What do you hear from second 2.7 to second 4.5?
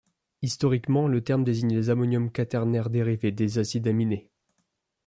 dérivés des acides aminés.